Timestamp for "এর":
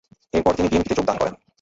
0.33-0.41